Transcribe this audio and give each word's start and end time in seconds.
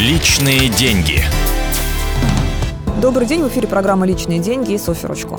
Личные 0.00 0.70
деньги. 0.70 1.20
Добрый 3.02 3.26
день, 3.26 3.42
в 3.42 3.48
эфире 3.48 3.68
программа 3.68 4.06
«Личные 4.06 4.38
деньги» 4.38 4.72
и 4.72 4.78
Софья 4.78 5.08
Ручко. 5.08 5.38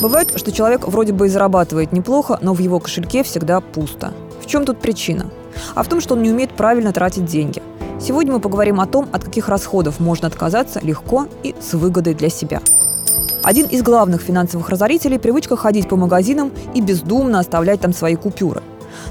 Бывает, 0.00 0.32
что 0.36 0.52
человек 0.52 0.86
вроде 0.86 1.12
бы 1.12 1.26
и 1.26 1.28
зарабатывает 1.28 1.90
неплохо, 1.90 2.38
но 2.40 2.54
в 2.54 2.60
его 2.60 2.78
кошельке 2.78 3.24
всегда 3.24 3.60
пусто. 3.60 4.12
В 4.40 4.46
чем 4.46 4.64
тут 4.64 4.78
причина? 4.78 5.26
А 5.74 5.82
в 5.82 5.88
том, 5.88 6.00
что 6.00 6.14
он 6.14 6.22
не 6.22 6.30
умеет 6.30 6.52
правильно 6.52 6.92
тратить 6.92 7.24
деньги. 7.24 7.60
Сегодня 8.00 8.34
мы 8.34 8.38
поговорим 8.38 8.78
о 8.78 8.86
том, 8.86 9.08
от 9.10 9.24
каких 9.24 9.48
расходов 9.48 9.98
можно 9.98 10.28
отказаться 10.28 10.78
легко 10.84 11.26
и 11.42 11.56
с 11.60 11.74
выгодой 11.74 12.14
для 12.14 12.28
себя. 12.30 12.62
Один 13.42 13.66
из 13.66 13.82
главных 13.82 14.20
финансовых 14.20 14.68
разорителей– 14.68 15.18
привычка 15.18 15.56
ходить 15.56 15.88
по 15.88 15.96
магазинам 15.96 16.52
и 16.74 16.80
бездумно 16.80 17.40
оставлять 17.40 17.80
там 17.80 17.92
свои 17.92 18.14
купюры. 18.14 18.62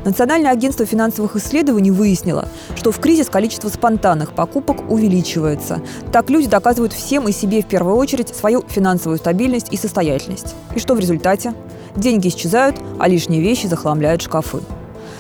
Национальное 0.06 0.52
агентство 0.52 0.86
финансовых 0.86 1.36
исследований 1.36 1.92
выяснило, 1.92 2.48
что 2.76 2.92
в 2.92 3.00
кризис 3.00 3.30
количество 3.30 3.70
спонтанных 3.70 4.34
покупок 4.34 4.90
увеличивается. 4.90 5.82
Так 6.12 6.30
люди 6.30 6.48
доказывают 6.48 6.94
всем 6.94 7.28
и 7.28 7.32
себе 7.32 7.62
в 7.62 7.68
первую 7.68 7.96
очередь 7.96 8.36
свою 8.36 8.64
финансовую 8.68 9.18
стабильность 9.18 9.72
и 9.72 9.78
состоятельность. 9.78 10.56
И 10.76 10.80
что 10.80 10.96
в 10.96 11.00
результате? 11.00 11.54
Деньги 11.96 12.28
исчезают, 12.30 12.78
а 13.00 13.08
лишние 13.08 13.42
вещи 13.42 13.68
захламляют 13.68 14.22
шкафы. 14.22 14.60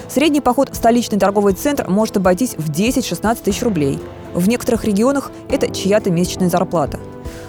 Средний 0.08 0.42
поход 0.42 0.70
в 0.72 0.76
столичный 0.76 1.20
торговый 1.20 1.54
центр 1.54 1.88
может 1.88 2.18
обойтись 2.18 2.56
в 2.58 2.72
10-16 2.72 3.44
тысяч 3.44 3.62
рублей. 3.62 4.00
В 4.34 4.48
некоторых 4.48 4.84
регионах 4.84 5.32
это 5.50 5.74
чья-то 5.74 6.10
месячная 6.10 6.50
зарплата. 6.50 7.00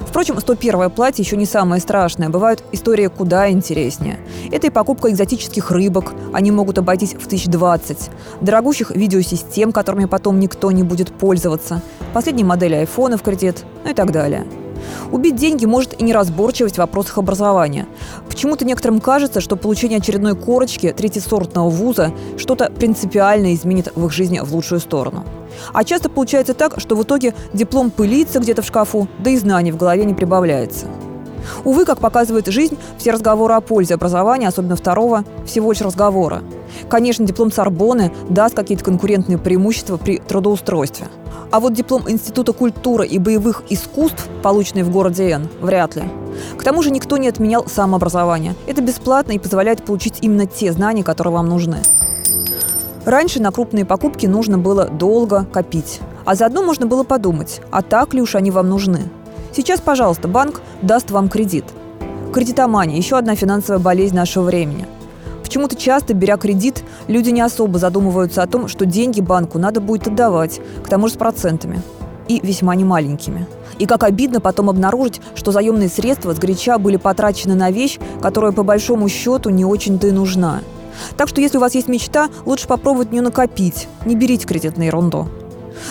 Впрочем, 0.06 0.36
101-е 0.36 0.90
платье 0.90 1.22
еще 1.22 1.36
не 1.36 1.46
самое 1.46 1.80
страшное. 1.80 2.28
Бывают 2.28 2.62
истории 2.72 3.06
куда 3.06 3.50
интереснее. 3.50 4.18
Это 4.50 4.66
и 4.66 4.70
покупка 4.70 5.10
экзотических 5.10 5.70
рыбок. 5.70 6.12
Они 6.32 6.50
могут 6.50 6.78
обойтись 6.78 7.14
в 7.14 7.26
1020. 7.26 8.10
Дорогущих 8.40 8.90
видеосистем, 8.90 9.72
которыми 9.72 10.06
потом 10.06 10.40
никто 10.40 10.70
не 10.70 10.82
будет 10.82 11.12
пользоваться. 11.12 11.80
Последние 12.12 12.46
модели 12.46 12.74
айфона 12.74 13.16
в 13.16 13.22
кредит, 13.22 13.64
ну 13.84 13.90
и 13.90 13.94
так 13.94 14.10
далее. 14.10 14.44
Убить 15.12 15.36
деньги 15.36 15.66
может 15.66 16.00
и 16.00 16.04
неразборчивость 16.04 16.76
в 16.76 16.78
вопросах 16.78 17.18
образования. 17.18 17.86
Почему-то 18.28 18.64
некоторым 18.64 19.00
кажется, 19.00 19.40
что 19.40 19.56
получение 19.56 19.98
очередной 19.98 20.36
корочки 20.36 20.94
третьесортного 20.96 21.68
вуза 21.68 22.12
что-то 22.36 22.70
принципиально 22.70 23.54
изменит 23.54 23.92
в 23.94 24.06
их 24.06 24.12
жизни 24.12 24.40
в 24.40 24.54
лучшую 24.54 24.80
сторону. 24.80 25.24
А 25.72 25.84
часто 25.84 26.08
получается 26.08 26.54
так, 26.54 26.80
что 26.80 26.96
в 26.96 27.02
итоге 27.02 27.34
диплом 27.52 27.90
пылится 27.90 28.38
где-то 28.38 28.62
в 28.62 28.66
шкафу, 28.66 29.08
да 29.18 29.30
и 29.30 29.36
знаний 29.36 29.72
в 29.72 29.76
голове 29.76 30.04
не 30.04 30.14
прибавляется. 30.14 30.86
Увы, 31.64 31.84
как 31.84 31.98
показывает 31.98 32.46
жизнь, 32.46 32.78
все 32.98 33.12
разговоры 33.12 33.54
о 33.54 33.60
пользе 33.60 33.94
образования, 33.94 34.48
особенно 34.48 34.76
второго, 34.76 35.24
всего 35.46 35.72
лишь 35.72 35.80
разговоры. 35.80 36.42
Конечно, 36.88 37.26
диплом 37.26 37.52
Сорбоны 37.52 38.12
даст 38.28 38.54
какие-то 38.54 38.84
конкурентные 38.84 39.38
преимущества 39.38 39.96
при 39.96 40.18
трудоустройстве. 40.18 41.08
А 41.50 41.58
вот 41.58 41.74
диплом 41.74 42.08
Института 42.08 42.52
культуры 42.52 43.06
и 43.06 43.18
боевых 43.18 43.64
искусств, 43.70 44.28
полученный 44.42 44.84
в 44.84 44.90
городе 44.90 45.30
Н, 45.30 45.48
вряд 45.60 45.96
ли. 45.96 46.04
К 46.56 46.62
тому 46.62 46.82
же 46.82 46.90
никто 46.90 47.16
не 47.16 47.28
отменял 47.28 47.66
самообразование. 47.66 48.54
Это 48.66 48.82
бесплатно 48.82 49.32
и 49.32 49.38
позволяет 49.38 49.82
получить 49.82 50.18
именно 50.20 50.46
те 50.46 50.72
знания, 50.72 51.02
которые 51.02 51.34
вам 51.34 51.48
нужны. 51.48 51.78
Раньше 53.04 53.40
на 53.40 53.50
крупные 53.50 53.84
покупки 53.84 54.26
нужно 54.26 54.58
было 54.58 54.86
долго 54.86 55.44
копить. 55.44 56.00
А 56.24 56.34
заодно 56.34 56.62
можно 56.62 56.86
было 56.86 57.02
подумать, 57.02 57.60
а 57.70 57.82
так 57.82 58.14
ли 58.14 58.22
уж 58.22 58.34
они 58.34 58.50
вам 58.50 58.68
нужны. 58.68 59.08
Сейчас, 59.52 59.80
пожалуйста, 59.80 60.28
банк 60.28 60.60
даст 60.82 61.10
вам 61.10 61.28
кредит. 61.28 61.64
Кредитомания– 62.32 62.96
еще 62.98 63.18
одна 63.18 63.34
финансовая 63.34 63.80
болезнь 63.80 64.14
нашего 64.14 64.44
времени. 64.44 64.86
Почему-то 65.50 65.74
часто, 65.74 66.14
беря 66.14 66.36
кредит, 66.36 66.84
люди 67.08 67.30
не 67.30 67.40
особо 67.40 67.80
задумываются 67.80 68.40
о 68.40 68.46
том, 68.46 68.68
что 68.68 68.86
деньги 68.86 69.20
банку 69.20 69.58
надо 69.58 69.80
будет 69.80 70.06
отдавать, 70.06 70.60
к 70.84 70.88
тому 70.88 71.08
же 71.08 71.14
с 71.14 71.16
процентами. 71.16 71.82
И 72.28 72.38
весьма 72.40 72.76
немаленькими. 72.76 73.48
И 73.80 73.86
как 73.86 74.04
обидно 74.04 74.40
потом 74.40 74.70
обнаружить, 74.70 75.20
что 75.34 75.50
заемные 75.50 75.88
средства 75.88 76.32
сгоряча 76.34 76.78
были 76.78 76.98
потрачены 76.98 77.56
на 77.56 77.72
вещь, 77.72 77.98
которая 78.22 78.52
по 78.52 78.62
большому 78.62 79.08
счету 79.08 79.50
не 79.50 79.64
очень-то 79.64 80.06
и 80.06 80.12
нужна– 80.12 80.60
так 81.16 81.28
что 81.28 81.40
если 81.40 81.56
у 81.56 81.60
вас 81.60 81.74
есть 81.74 81.88
мечта, 81.88 82.28
лучше 82.44 82.68
попробовать 82.68 83.10
не 83.10 83.20
накопить. 83.20 83.88
Не 84.04 84.14
берите 84.16 84.46
кредит 84.46 84.76
на 84.76 84.82
ерунду. 84.82 85.28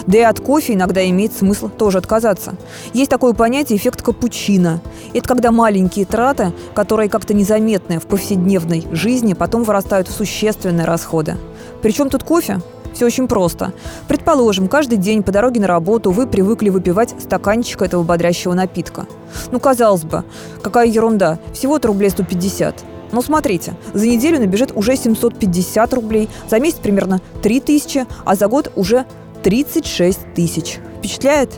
Да 0.08 0.18
и 0.18 0.22
от 0.22 0.40
кофе 0.40 0.74
иногда 0.74 1.08
имеет 1.10 1.34
смысл 1.34 1.70
тоже 1.70 1.98
отказаться. 1.98 2.56
Есть 2.94 3.10
такое 3.10 3.34
понятие 3.34 3.78
эффект 3.78 4.02
капучино. 4.02 4.82
Это 5.14 5.28
когда 5.28 5.52
маленькие 5.52 6.06
траты, 6.06 6.54
которые 6.74 7.10
как-то 7.10 7.34
незаметны 7.34 8.00
в 8.00 8.08
повседневной 8.08 8.86
жизни, 8.92 9.34
потом 9.34 9.64
вырастают 9.64 10.08
в 10.08 10.12
существенные 10.12 10.86
расходы. 10.86 11.38
Причем 11.82 12.10
тут 12.10 12.24
кофе? 12.24 12.60
Все 12.94 13.06
очень 13.06 13.28
просто. 13.28 13.72
Предположим, 14.08 14.68
каждый 14.68 14.98
день 14.98 15.24
по 15.24 15.32
дороге 15.32 15.62
на 15.62 15.68
работу 15.68 16.12
вы 16.12 16.28
привыкли 16.28 16.70
выпивать 16.70 17.14
стаканчик 17.20 17.82
этого 17.82 18.04
бодрящего 18.04 18.54
напитка. 18.54 19.06
Ну, 19.52 19.60
казалось 19.60 20.04
бы, 20.04 20.24
какая 20.62 20.88
ерунда, 20.88 21.40
всего-то 21.54 21.90
рублей 21.90 22.10
150. 22.10 22.84
Но 23.12 23.22
смотрите, 23.22 23.74
за 23.94 24.08
неделю 24.08 24.40
набежит 24.40 24.72
уже 24.76 24.96
750 24.96 25.94
рублей, 25.94 26.30
за 26.50 26.60
месяц 26.60 26.78
примерно 26.78 27.22
3 27.42 27.60
тысячи, 27.62 28.06
а 28.26 28.36
за 28.36 28.48
год 28.48 28.72
уже 28.76 29.06
36 29.44 30.34
тысяч. 30.34 30.80
Впечатляет? 30.98 31.52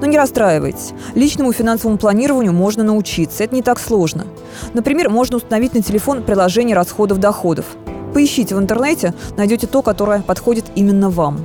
Но 0.00 0.06
не 0.06 0.16
расстраивайтесь. 0.16 0.92
Личному 1.14 1.52
финансовому 1.52 1.98
планированию 1.98 2.52
можно 2.52 2.82
научиться. 2.82 3.44
Это 3.44 3.54
не 3.54 3.62
так 3.62 3.78
сложно. 3.78 4.26
Например, 4.74 5.10
можно 5.10 5.36
установить 5.36 5.74
на 5.74 5.82
телефон 5.82 6.22
приложение 6.22 6.74
расходов-доходов. 6.74 7.66
Поищите 8.14 8.54
в 8.54 8.58
интернете, 8.58 9.14
найдете 9.36 9.66
то, 9.66 9.82
которое 9.82 10.22
подходит 10.22 10.64
именно 10.74 11.10
вам. 11.10 11.44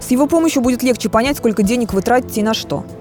С 0.00 0.10
его 0.10 0.26
помощью 0.26 0.62
будет 0.62 0.82
легче 0.82 1.08
понять, 1.08 1.36
сколько 1.36 1.62
денег 1.62 1.92
вы 1.92 2.02
тратите 2.02 2.40
и 2.40 2.44
на 2.44 2.54
что– 2.54 2.84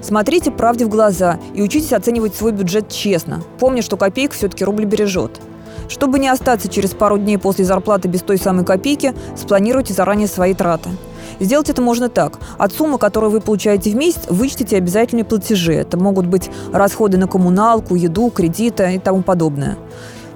Смотрите 0.00 0.50
правде 0.50 0.84
в 0.84 0.88
глаза 0.88 1.38
и 1.54 1.62
учитесь 1.62 1.92
оценивать 1.92 2.34
свой 2.34 2.52
бюджет 2.52 2.88
честно, 2.88 3.42
помня, 3.58 3.82
что 3.82 3.96
копейка 3.96 4.34
все-таки 4.34 4.64
рубль 4.64 4.84
бережет. 4.84 5.40
Чтобы 5.88 6.18
не 6.18 6.28
остаться 6.28 6.68
через 6.68 6.90
пару 6.90 7.18
дней 7.18 7.38
после 7.38 7.64
зарплаты 7.64 8.08
без 8.08 8.22
той 8.22 8.38
самой 8.38 8.64
копейки, 8.64 9.14
спланируйте 9.36 9.92
заранее 9.92 10.28
свои 10.28 10.54
траты. 10.54 10.90
Сделать 11.40 11.70
это 11.70 11.82
можно 11.82 12.08
так. 12.08 12.38
От 12.58 12.72
суммы, 12.72 12.98
которую 12.98 13.30
вы 13.30 13.40
получаете 13.40 13.90
в 13.90 13.96
месяц, 13.96 14.22
вычтите 14.28 14.76
обязательные 14.76 15.24
платежи. 15.24 15.74
Это 15.74 15.96
могут 15.96 16.26
быть 16.26 16.50
расходы 16.72 17.18
на 17.18 17.26
коммуналку, 17.26 17.94
еду, 17.94 18.30
кредиты 18.30 18.94
и 18.94 18.98
тому 18.98 19.22
подобное. 19.22 19.76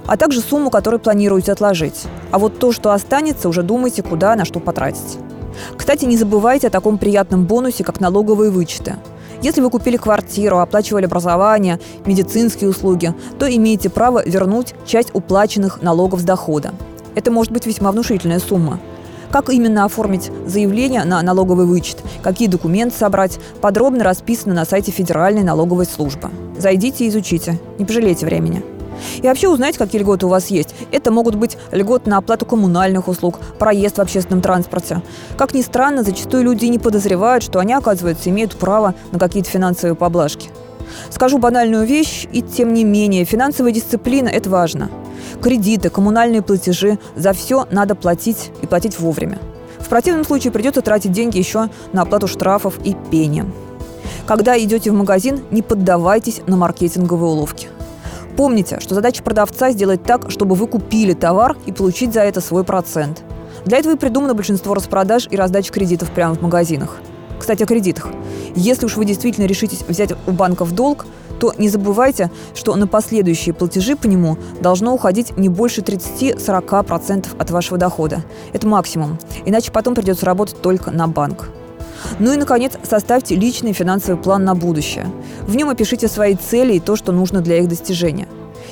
А 0.06 0.16
также 0.16 0.41
сумму, 0.41 0.70
которую 0.70 1.00
планируете 1.00 1.53
отложить. 1.53 2.03
А 2.31 2.38
вот 2.38 2.59
то, 2.59 2.72
что 2.72 2.93
останется, 2.93 3.48
уже 3.48 3.62
думайте, 3.62 4.03
куда, 4.03 4.34
на 4.34 4.44
что 4.44 4.60
потратить. 4.60 5.19
Кстати, 5.76 6.04
не 6.04 6.16
забывайте 6.16 6.66
о 6.66 6.70
таком 6.70 6.98
приятном 6.98 7.44
бонусе, 7.44 7.84
как 7.84 8.00
налоговые 8.00 8.50
вычеты– 8.50 8.97
если 9.44 9.60
вы 9.60 9.69
купили 9.69 9.98
квартиру, 9.98 10.59
оплачивали 10.59 11.04
образование, 11.04 11.78
медицинские 12.06 12.70
услуги, 12.70 13.12
то 13.38 13.47
имеете 13.47 13.91
право 13.91 14.26
вернуть 14.26 14.75
часть 14.87 15.10
уплаченных 15.12 15.82
налогов 15.82 16.20
с 16.20 16.25
дохода. 16.25 16.72
Это 17.14 17.31
может 17.31 17.53
быть 17.53 17.66
весьма 17.66 17.93
внушительная 17.93 18.38
сумма. 18.38 18.81
Как 19.31 19.51
именно 19.51 19.85
оформить 19.85 20.31
заявление 20.47 21.05
на 21.05 21.23
налоговый 21.23 21.67
вычет, 21.67 22.03
какие 22.23 22.49
документы 22.49 22.97
собрать, 22.97 23.39
подробно 23.61 24.05
расписано 24.05 24.55
на 24.55 24.65
сайте 24.65 24.93
Федеральной 24.93 25.43
налоговой 25.43 25.87
службы. 25.87 26.31
Зайдите 26.59 27.05
и 27.05 27.09
изучите, 27.09 27.59
не 27.79 27.85
пожалейте 27.85 28.27
времени. 28.27 28.62
И 29.17 29.23
вообще 29.23 29.49
узнать, 29.49 29.77
какие 29.77 30.01
льготы 30.01 30.27
у 30.27 30.29
вас 30.29 30.49
есть. 30.49 30.75
Это 30.93 31.11
могут 31.11 31.35
быть 31.35 31.57
льготы 31.73 32.11
на 32.11 32.19
оплату 32.19 32.47
коммунальных 32.47 33.09
услуг, 33.09 33.39
проезд 33.59 33.99
в 33.99 34.01
общественном 34.01 34.41
транспорте. 34.41 35.03
Как 35.37 35.55
ни 35.55 35.62
странно, 35.62 36.03
зачастую 36.03 36.45
люди 36.45 36.67
не 36.67 36.79
подозревают, 36.79 37.43
что 37.43 37.59
они, 37.59 37.73
оказывается, 37.75 38.31
имеют 38.31 38.56
право 38.56 38.95
на 39.12 39.19
какие-то 39.19 39.51
финансовые 39.51 39.95
поблажки. 39.95 40.51
Скажу 41.11 41.39
банальную 41.39 41.87
вещь, 41.87 42.27
и 42.33 42.43
тем 42.43 42.73
не 42.73 42.85
менее, 42.85 43.25
финансовая 43.25 43.73
дисциплина– 43.73 44.29
это 44.31 44.51
важно. 44.51 44.91
Кредиты, 45.44 45.91
коммунальные 45.91 46.41
платежи– 46.41 46.99
за 47.16 47.34
все 47.34 47.66
надо 47.71 47.94
платить 47.94 48.50
и 48.62 48.66
платить 48.66 48.99
вовремя. 48.99 49.38
В 49.78 49.91
противном 49.91 50.25
случае 50.25 50.53
придется 50.53 50.81
тратить 50.81 51.12
деньги 51.12 51.37
еще 51.37 51.69
на 51.93 52.00
оплату 52.00 52.27
штрафов 52.28 52.79
и 52.82 52.96
пени. 53.11 53.44
Когда 54.26 54.58
идете 54.58 54.91
в 54.91 54.94
магазин, 54.94 55.44
не 55.50 55.61
поддавайтесь 55.61 56.41
на 56.46 56.56
маркетинговые 56.56 57.31
уловки. 57.31 57.69
Помните, 58.38 58.81
что 58.81 58.94
задача 58.94 59.23
продавца 59.23 59.70
сделать 59.70 60.02
так, 60.02 60.31
чтобы 60.31 60.55
вы 60.55 60.67
купили 60.67 61.12
товар 61.12 61.58
и 61.67 61.73
получить 61.73 62.14
за 62.14 62.23
это 62.23 62.41
свой 62.41 62.64
процент. 62.64 63.23
Для 63.67 63.76
этого 63.76 63.96
и 63.96 63.99
придумано 63.99 64.32
большинство 64.32 64.73
распродаж 64.73 65.29
и 65.31 65.37
раздачи 65.37 65.70
кредитов 65.70 66.11
прямо 66.11 66.37
в 66.37 66.41
магазинах. 66.41 67.00
Кстати, 67.38 67.64
о 67.64 67.67
кредитах. 67.67 68.08
Если 68.55 68.87
уж 68.87 68.96
вы 68.96 69.05
действительно 69.05 69.44
решитесь 69.44 69.82
взять 69.87 70.14
у 70.26 70.31
банка 70.31 70.64
в 70.64 70.73
долг, 70.73 71.05
то 71.38 71.52
не 71.58 71.69
забывайте, 71.69 72.31
что 72.54 72.75
на 72.76 72.86
последующие 72.86 73.54
платежи 73.54 73.96
по 73.96 74.06
нему 74.06 74.36
должно 74.60 74.94
уходить 74.94 75.36
не 75.36 75.48
больше 75.48 75.81
30-40% 75.81 77.26
от 77.38 77.50
вашего 77.50 77.78
дохода. 77.78 78.22
Это 78.52 78.66
максимум. 78.66 79.19
Иначе 79.44 79.72
потом 79.72 79.94
придется 79.94 80.26
работать 80.26 80.60
только 80.60 80.90
на 80.90 81.08
банк. 81.08 81.48
Ну 82.19 82.32
и, 82.32 82.36
наконец, 82.36 82.72
составьте 82.82 83.34
личный 83.34 83.72
финансовый 83.72 84.20
план 84.20 84.44
на 84.44 84.54
будущее. 84.54 85.06
В 85.46 85.56
нем 85.56 85.69
опишите 85.69 86.08
свои 86.08 86.34
цели 86.34 86.75
и 86.75 86.81
то, 86.81 86.96
что 86.96 87.12
нужно 87.12 87.40
для 87.40 87.58
их 87.58 87.69
достижения. 87.69 88.28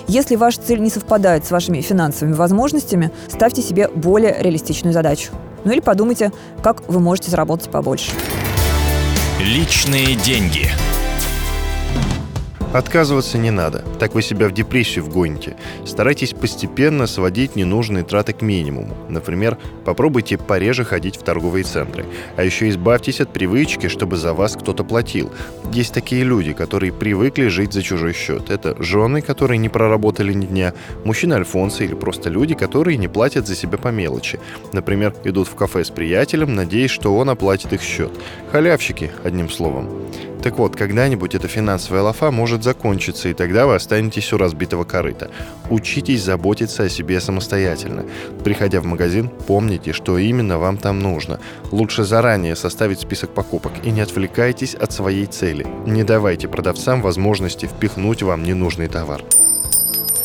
Если 0.09 0.37
ваша 0.37 0.61
цель 0.61 0.81
не 0.81 0.91
совпадает 0.91 1.47
с 1.47 1.51
вашими 1.51 1.81
финансовыми 1.81 2.35
возможностями, 2.35 3.11
ставьте 3.29 3.63
себе 3.63 3.89
более 3.89 4.37
реалистичную 4.41 4.93
задачу. 4.93 5.33
Ну 5.65 5.73
или 5.73 5.81
подумайте, 5.81 6.33
как 6.63 6.89
вы 6.89 7.01
можете 7.01 7.31
заработать 7.31 7.71
побольше. 7.71 8.11
Личные 9.39 10.17
деньги. 10.17 10.71
Отказываться 12.73 13.37
не 13.37 13.51
надо, 13.51 13.85
так 13.99 14.15
вы 14.15 14.23
себя 14.23 14.49
в 14.49 14.53
депрессию 14.53 15.05
вгоните. 15.05 15.57
Старайтесь 15.85 16.33
постепенно 16.33 17.07
сводить 17.07 17.55
ненужные 17.55 18.03
траты 18.03 18.33
к 18.33 18.41
минимуму. 18.41 18.97
Например, 19.11 19.59
попробуйте 19.85 20.39
пореже 20.39 20.83
ходить 20.85 21.17
в 21.17 21.23
торговые 21.23 21.65
центры. 21.65 22.07
А 22.37 22.45
еще 22.45 22.71
избавьтесь 22.71 23.21
от 23.21 23.31
привычки, 23.31 23.89
чтобы 23.89 24.17
за 24.17 24.33
вас 24.33 24.57
кто-то 24.57 24.85
платил. 24.85 25.31
Есть 25.71 25.93
такие 25.93 26.25
люди, 26.25 26.55
которые 26.55 26.95
привыкли 26.95 27.49
жить 27.49 27.75
за 27.75 27.83
чужой 27.83 28.15
счет. 28.15 28.51
Это 28.51 28.83
жены, 28.83 29.21
которые 29.21 29.59
не 29.59 29.69
проработали 29.69 30.33
ни 30.33 30.47
дня, 30.47 30.73
мужчины-альфонсы 31.05 31.85
или 31.85 31.95
просто 31.95 32.31
люди, 32.31 32.55
которые 32.55 32.97
не 32.97 33.09
платят 33.09 33.47
за 33.47 33.55
себя 33.55 33.77
по 33.77 33.89
мелочи. 33.89 34.41
Например, 34.73 35.15
идут 35.25 35.49
в 35.49 35.55
кафе 35.57 35.85
с 35.85 35.91
приятелем, 35.91 36.55
надеясь, 36.55 36.91
что 36.91 37.15
он 37.15 37.29
оплатит 37.29 37.75
их 37.75 37.83
счет. 37.83 38.13
Халявщики, 38.51 39.11
одним 39.25 39.51
словом. 39.51 39.91
Так 40.43 40.59
вот, 40.59 40.75
когда-нибудь 40.75 41.37
эта 41.37 41.47
финансовая 41.47 42.03
лафа 42.03 42.33
может 42.33 42.62
закончиться, 42.63 43.29
и 43.29 43.35
тогда 43.35 43.67
вы 43.67 43.75
останетесь 43.75 44.33
у 44.33 44.39
разбитого 44.39 44.85
корыта. 44.85 45.31
Учитесь 45.71 46.23
заботиться 46.23 46.85
о 46.85 46.89
себе 46.89 47.21
самостоятельно. 47.21 48.05
Приходя 48.45 48.81
в 48.81 48.85
магазин, 48.85 49.31
помните, 49.47 49.93
что 49.93 50.19
именно 50.19 50.59
вам 50.59 50.77
там 50.77 51.01
нужно. 51.01 51.41
Лучше 51.71 52.05
заранее 52.05 52.57
составить 52.57 53.01
список 53.01 53.35
покупок 53.35 53.73
и 53.83 53.91
не 53.91 54.01
отвлекайтесь 54.01 54.75
от 54.75 54.93
своей 54.93 55.27
цели. 55.27 55.67
Не 55.87 56.05
давайте 56.05 56.49
продавцам 56.49 57.03
возможности 57.03 57.67
впихнуть 57.67 58.23
вам 58.23 58.43
ненужный 58.43 58.89
товар. 58.89 59.23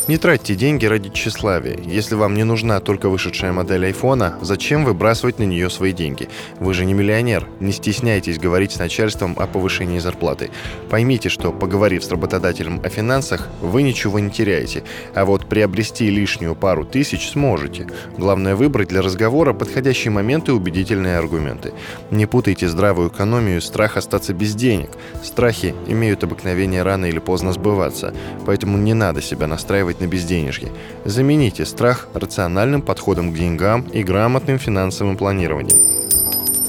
Не 0.08 0.18
тратьте 0.18 0.56
деньги 0.56 0.86
ради 0.86 1.10
тщеславия. 1.10 1.78
Если 1.84 2.16
вам 2.16 2.34
не 2.34 2.46
нужна 2.46 2.80
только 2.80 3.10
вышедшая 3.10 3.52
модель 3.52 3.88
айфона, 3.88 4.38
зачем 4.42 4.86
выбрасывать 4.86 5.38
на 5.38 5.44
нее 5.44 5.70
свои 5.70 5.92
деньги? 5.92 6.30
Вы 6.62 6.74
же 6.74 6.86
не 6.86 6.94
миллионер. 6.94 7.46
Не 7.60 7.74
стесняйтесь 7.74 8.40
говорить 8.40 8.72
с 8.72 8.80
начальством 8.80 9.36
о 9.38 9.48
повышении 9.48 10.00
зарплаты. 10.00 10.50
Поймите, 10.90 11.28
что, 11.28 11.52
поговорив 11.52 12.06
с 12.06 12.10
работодателем 12.10 12.80
о 12.86 12.88
финансах, 12.88 13.50
вы 13.60 13.84
ничего 13.84 14.20
не 14.20 14.32
теряете. 14.32 14.86
А 15.14 15.26
вот 15.26 15.46
приобрести 15.46 16.10
лишнюю 16.10 16.56
пару 16.56 16.86
тысяч 16.86 17.28
сможете. 17.28 17.88
Главное 18.18 18.56
выбрать 18.56 18.88
для 18.88 19.02
разговора 19.02 19.52
подходящие 19.52 20.12
моменты 20.12 20.52
и 20.52 20.56
убедительные 20.56 21.18
аргументы. 21.18 21.74
Не 22.12 22.28
путайте 22.28 22.70
здравую 22.70 23.10
экономию 23.10 23.58
и 23.58 23.62
страх 23.62 23.98
остаться 23.98 24.34
без 24.34 24.56
денег. 24.56 24.92
Страхи 25.22 25.76
имеют 25.86 26.24
обыкновение 26.24 26.84
рано 26.84 27.08
или 27.08 27.20
поздно 27.20 27.52
сбываться, 27.52 28.14
поэтому 28.46 28.78
не 28.78 28.94
надо 28.94 29.22
себя 29.22 29.48
настраивать 29.48 29.97
на 30.00 30.08
безденежье. 30.08 30.70
Замените 31.06 31.66
страх 31.66 32.08
рациональным 32.14 32.82
подходом 32.82 33.32
к 33.32 33.36
деньгам 33.36 33.82
и 33.82 34.04
грамотным 34.04 34.60
финансовым 34.60 35.18
планированием. 35.18 35.97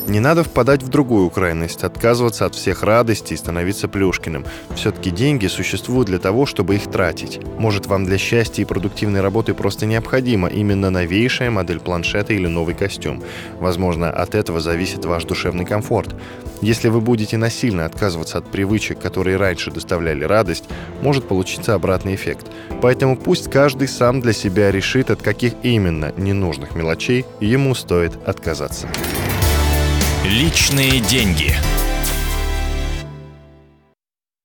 Не 0.08 0.20
надо 0.20 0.42
впадать 0.42 0.82
в 0.82 0.88
другую 0.88 1.28
крайность, 1.28 1.84
отказываться 1.84 2.46
от 2.46 2.54
всех 2.54 2.82
радостей 2.82 3.34
и 3.34 3.36
становиться 3.36 3.88
Плюшкиным. 3.88 4.46
Все-таки 4.74 5.10
деньги 5.10 5.48
существуют 5.48 6.08
для 6.08 6.18
того, 6.18 6.46
чтобы 6.46 6.76
их 6.76 6.90
тратить. 6.90 7.40
Может, 7.58 7.86
вам 7.86 8.06
для 8.06 8.16
счастья 8.16 8.62
и 8.62 8.64
продуктивной 8.64 9.20
работы 9.20 9.52
просто 9.52 9.84
необходима 9.84 10.48
именно 10.48 10.88
новейшая 10.88 11.50
модель 11.50 11.78
планшета 11.78 12.32
или 12.32 12.46
новый 12.46 12.74
костюм. 12.74 13.22
Возможно, 13.60 14.08
от 14.10 14.34
этого 14.34 14.60
зависит 14.60 15.04
ваш 15.04 15.24
душевный 15.24 15.66
комфорт. 15.66 16.14
Если 16.62 16.88
вы 16.88 17.02
будете 17.02 17.36
насильно 17.36 17.84
отказываться 17.84 18.38
от 18.38 18.50
привычек, 18.50 18.98
которые 18.98 19.36
раньше 19.36 19.70
доставляли 19.70 20.24
радость, 20.24 20.64
может 21.02 21.28
получиться 21.28 21.74
обратный 21.74 22.14
эффект. 22.14 22.46
Поэтому 22.80 23.14
пусть 23.14 23.50
каждый 23.50 23.88
сам 23.88 24.22
для 24.22 24.32
себя 24.32 24.70
решит, 24.70 25.10
от 25.10 25.20
каких 25.20 25.52
именно 25.62 26.14
ненужных 26.16 26.74
мелочей 26.74 27.26
ему 27.40 27.74
стоит 27.74 28.12
отказаться. 28.26 28.88
Личные 30.28 31.00
деньги. 31.00 31.47